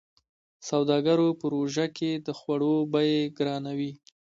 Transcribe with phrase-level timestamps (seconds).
[0.69, 3.91] سوداګرو په روژه کې د خوړو بيې ګرانوي.